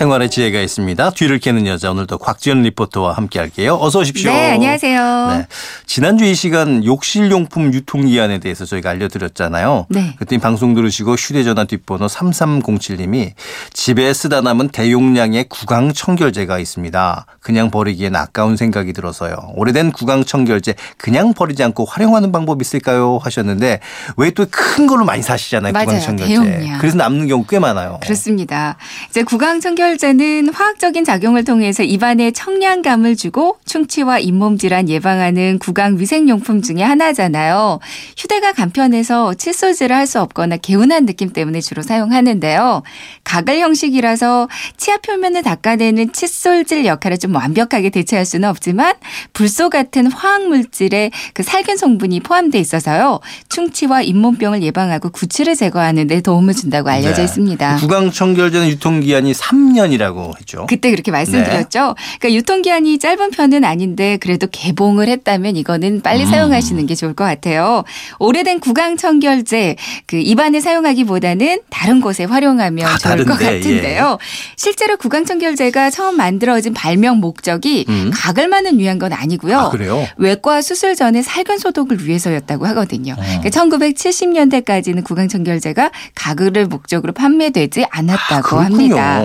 [0.00, 1.10] 생활의 지혜가 있습니다.
[1.10, 3.76] 뒤를 캐는 여자 오늘도 곽지연 리포터와 함께할게요.
[3.78, 4.32] 어서 오십시오.
[4.32, 5.26] 네, 안녕하세요.
[5.28, 5.46] 네.
[5.84, 9.88] 지난주 이 시간 욕실용품 유통기한에 대해서 저희가 알려드렸잖아요.
[9.90, 10.14] 네.
[10.16, 13.32] 그랬더니 방송 들으시고 휴대전화 뒷번호 3307님이
[13.74, 17.26] 집에 쓰다 남은 대용량의 구강 청결제가 있습니다.
[17.40, 19.36] 그냥 버리기엔 아까운 생각이 들어서요.
[19.54, 23.18] 오래된 구강 청결제 그냥 버리지 않고 활용하는 방법 있을까요?
[23.22, 23.80] 하셨는데
[24.16, 25.74] 왜 또 큰 걸로 많이 사시잖아요.
[25.74, 25.84] 맞아요.
[25.84, 26.28] 구강 청결제.
[26.32, 26.78] 대용량.
[26.78, 27.98] 그래서 남는 경우 꽤 많아요.
[28.02, 28.78] 그렇습니다.
[29.10, 35.98] 이제 구강 청결 제는 화학적인 작용을 통해서 입안에 청량감을 주고 충치와 잇몸 질환 예방하는 구강
[35.98, 37.80] 위생용품 중에 하나잖아요.
[38.16, 42.82] 휴대가 간편해서 칫솔질을 할 수 없거나 개운한 느낌 때문에 주로 사용하는데요.
[43.22, 48.94] 가글 형식이라서 치아 표면을 닦아내는 칫솔질 역할을 좀 완벽하게 대체할 수는 없지만
[49.32, 53.20] 불소 같은 화학 물질에 그 살균 성분이 포함돼 있어서요.
[53.48, 57.24] 충치와 잇몸병을 예방하고 구취를 제거하는 데 도움을 준다고 알려져 네.
[57.24, 57.76] 있습니다.
[57.76, 60.66] 구강 청결제는 유통기한이 3년 이라고 했죠.
[60.68, 61.94] 그때 그렇게 말씀드렸죠.
[62.18, 66.30] 그러니까 유통기한이 짧은 편은 아닌데 그래도 개봉을 했다면 이거는 빨리 음.
[66.30, 67.84] 사용하시는 게 좋을 것 같아요.
[68.18, 74.18] 오래된 구강 청결제 그 입안에 사용하기보다는 다른 곳에 활용하면 아, 좋을 것 다른데, 같은데요.
[74.56, 78.10] 실제로 구강 청결제가 처음 만들어진 발명 목적이 음.
[78.12, 79.58] 가글만을 위한 건 아니고요.
[79.58, 80.06] 아, 그래요?
[80.16, 83.14] 외과 수술 전에 살균 소독을 위해서였다고 하거든요.
[83.14, 83.22] 어.
[83.22, 88.64] 그러니까 1970년대까지는 구강 청결제가 가글을 목적으로 판매되지 않았다고 아.
[88.64, 89.22] 합니다.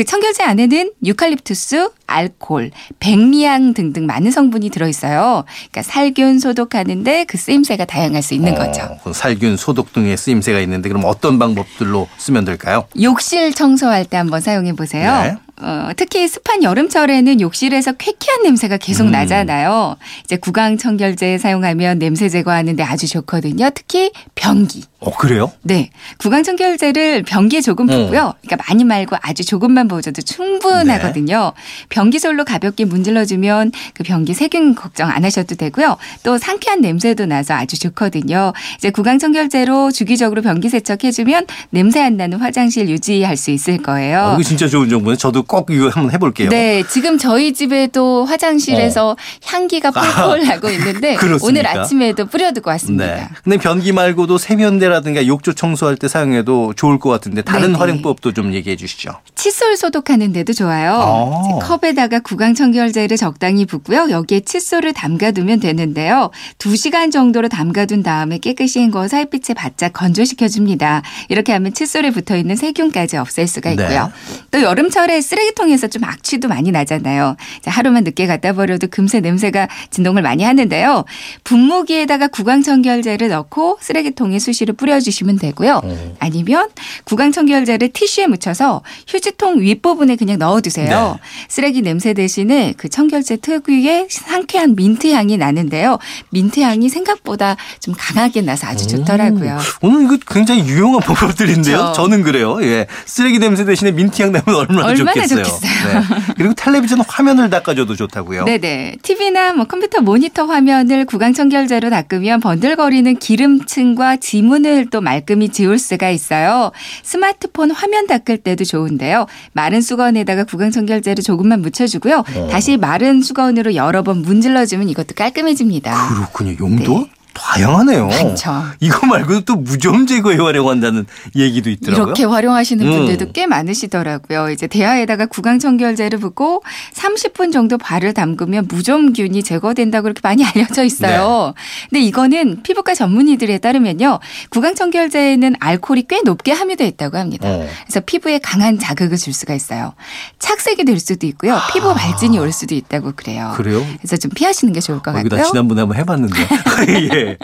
[0.00, 2.70] 그 청결제 안에는 유칼립투스, 알코올,
[3.00, 5.44] 백리향 등등 많은 성분이 들어있어요.
[5.70, 8.80] 그러니까 살균 소독하는데 그 쓰임새가 다양할 수 있는 거죠.
[8.80, 12.86] 어, 그 살균, 소독 등의 쓰임새가 있는데 그럼 어떤 방법들로 쓰면 될까요?
[12.98, 15.22] 욕실 청소할 때 한번 사용해 보세요.
[15.22, 15.36] 네.
[15.60, 19.10] 어, 특히 습한 여름철에는 욕실에서 쾌쾌한 냄새가 계속 음.
[19.10, 19.96] 나잖아요.
[20.24, 23.68] 이제 구강 청결제 사용하면 냄새 제거하는데 아주 좋거든요.
[23.74, 24.84] 특히 변기.
[25.00, 25.50] 어, 그래요?
[25.62, 25.90] 네.
[26.18, 28.04] 구강 청결제를 변기에 조금 음.
[28.04, 28.34] 붓고요.
[28.42, 31.52] 그러니까 많이 말고 아주 조금만 부어줘도 충분하거든요.
[31.56, 31.62] 네.
[31.88, 35.96] 변기솔로 가볍게 문질러주면 그 변기 세균 걱정 안 하셔도 되고요.
[36.22, 38.52] 또 상쾌한 냄새도 나서 아주 좋거든요.
[38.76, 44.18] 이제 구강 청결제로 주기적으로 변기 세척해주면 냄새 안 나는 화장실 유지할 수 있을 거예요.
[44.20, 45.16] 어, 이거 진짜 좋은 정보네.
[45.16, 46.50] 저도 꼭 이거 한번 해볼게요.
[46.50, 49.16] 네, 지금 저희 집에도 화장실에서
[49.46, 51.18] 향기가 폴폴 나고 있는데 어.
[51.18, 51.46] 그렇습니까?
[51.46, 53.06] 오늘 아침에도 뿌려두고 왔습니다.
[53.06, 53.28] 네.
[53.42, 57.78] 근데 변기 말고도 세면대 라든가 욕조 청소할 때 사용해도 좋을 것 같은데 다른 네네.
[57.78, 59.12] 활용법도 좀 얘기해 주시죠.
[59.34, 60.92] 칫솔 소독하는 데도 좋아요.
[60.92, 61.58] 아.
[61.66, 64.08] 컵에다가 구강 청결제를 적당히 붓고요.
[64.10, 66.30] 여기에 칫솔을 담가두면 되는데요.
[66.58, 71.02] 2시간 정도로 담가둔 다음에 깨끗이 헹궈서 햇빛에 바짝 건조시켜 줍니다.
[71.28, 74.10] 이렇게 하면 칫솔에 붙어 있는 세균까지 없앨 수가 있고요.
[74.50, 77.36] 또 여름철에 쓰레기통에서 좀 악취도 많이 나잖아요.
[77.62, 81.04] 자, 하루만 늦게 갖다 버려도 금세 냄새가 진동을 많이 하는데요.
[81.44, 85.80] 분무기에다가 구강 청결제를 넣고 쓰레기통에 수시로 뿌려주시면 되고요.
[85.84, 86.16] 어.
[86.18, 86.68] 아니면
[87.04, 91.18] 구강 청결제를 티슈에 묻혀서 휴지통 윗부분에 그냥 넣어두세요.
[91.20, 91.20] 네.
[91.48, 95.98] 쓰레기 냄새 대신에 그 청결제 특유의 상쾌한 민트 향이 나는데요.
[96.30, 99.58] 민트 향이 생각보다 좀 강하게 나서 아주 좋더라고요.
[99.82, 101.76] 오늘 이거 굉장히 유용한 방법들인데요.
[101.76, 101.92] 그렇죠.
[101.92, 102.62] 저는 그래요.
[102.62, 102.86] 예.
[103.04, 105.44] 쓰레기 냄새 대신에 민트 향 나면 얼마나, 얼마나 좋겠어요.
[105.44, 106.00] 좋겠어요.
[106.00, 106.34] 네.
[106.36, 108.44] 그리고 텔레비전 화면을 닦아줘도 좋다고요.
[108.44, 108.96] 네네.
[109.02, 116.10] TV나 뭐 컴퓨터 모니터 화면을 구강 청결제로 닦으면 번들거리는 기름층과 지문을 또 말끔히 지울 수가
[116.10, 116.72] 있어요.
[117.02, 119.26] 스마트폰 화면 닦을 때도 좋은데요.
[119.52, 122.24] 마른 수건에다가 구강 청결제를 조금만 묻혀주고요.
[122.36, 122.48] 어.
[122.50, 126.08] 다시 마른 수건으로 여러 번 문질러주면 이것도 깔끔해집니다.
[126.14, 126.56] 그렇군요.
[126.60, 127.10] 용도 네.
[127.34, 128.06] 다양하네요.
[128.06, 128.64] 많죠.
[128.80, 132.04] 이거 말고도 또 무좀 제거에 활용한다는 얘기도 있더라고요.
[132.06, 132.90] 이렇게 활용하시는 음.
[132.90, 134.50] 분들도 꽤 많으시더라고요.
[134.50, 136.62] 이제 대야에다가 구강 청결제를 붓고
[136.94, 141.54] 30분 정도 발을 담그면 무좀균이 제거된다고 그렇게 많이 알려져 있어요.
[141.56, 141.88] 네.
[141.90, 144.18] 근데 이거는 피부과 전문의들에 따르면요.
[144.50, 147.48] 구강 청결제에는 알코올이 꽤 높게 함유되어 있다고 합니다.
[147.48, 147.66] 어.
[147.84, 149.94] 그래서 피부에 강한 자극을 줄 수가 있어요.
[150.38, 151.58] 착색이 될 수도 있고요.
[151.72, 153.48] 피부 발진이 올 수도 있다고 그래요.
[153.48, 153.56] 아.
[153.56, 153.84] 그래요?
[153.98, 155.44] 그래서 좀 피하시는 게 좋을 것 어, 같고요.
[155.44, 156.40] 지난번에 한번 해봤는데.
[157.14, 157.19] 예.
[157.20, 157.36] 예.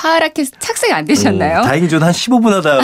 [0.00, 1.58] 파랗게 착색 안 되셨나요?
[1.58, 2.78] 어, 다행히 저는 한 15분 하다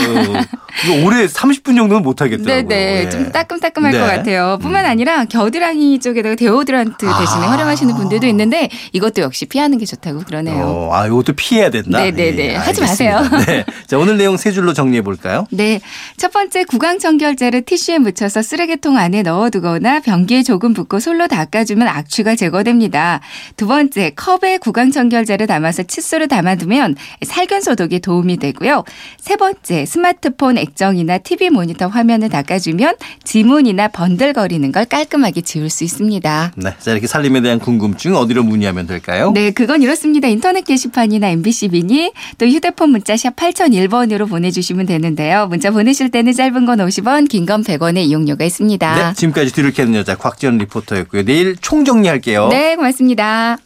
[1.02, 2.68] 올해 30분 정도는 못 하겠더라고요.
[2.68, 3.04] 네네.
[3.06, 3.08] 예.
[3.08, 3.98] 좀 따끔따끔할 네.
[3.98, 4.58] 것 같아요.
[4.60, 4.90] 뿐만 음.
[4.90, 7.52] 아니라 겨드랑이 쪽에다가 데오드란트 대신에 아.
[7.52, 10.62] 활용하시는 분들도 있는데 이것도 역시 피하는 게 좋다고 그러네요.
[10.62, 11.98] 어, 아, 이것도 피해야 된다.
[11.98, 12.56] 네네네.
[12.56, 13.20] 하지 알겠습니다.
[13.22, 13.44] 마세요.
[13.46, 13.64] 네.
[13.86, 15.46] 자, 오늘 내용 세 줄로 정리해 볼까요?
[15.50, 15.80] 네.
[16.18, 22.36] 첫 번째 구강 청결제를 티슈에 묻혀서 쓰레기통 안에 넣어두거나 변기에 조금 붓고 솔로 닦아주면 악취가
[22.36, 23.20] 제거됩니다.
[23.56, 28.84] 두 번째 컵에 구강 청결제를 담아서 칫솔을 담아두면 살균 소독에 도움이 되고요.
[29.18, 36.52] 세 번째, 스마트폰 액정이나 TV 모니터 화면을 닦아주면 지문이나 번들거리는 걸 깔끔하게 지울 수 있습니다.
[36.56, 36.74] 네.
[36.78, 39.32] 자, 이렇게 살림에 대한 궁금증 어디로 문의하면 될까요?
[39.32, 40.28] 네, 그건 이렇습니다.
[40.28, 45.46] 인터넷 게시판이나 MBC 미니 또 휴대폰 문자 샵 8001번으로 보내주시면 되는데요.
[45.48, 48.94] 문자 보내실 때는 짧은 건 50원, 긴 건 100원의 이용료가 있습니다.
[49.08, 49.14] 네.
[49.14, 51.24] 지금까지 뒤를 캐는 여자 곽지연 리포터였고요.
[51.24, 52.48] 내일 총정리할게요.
[52.48, 53.58] 네, 고맙습니다.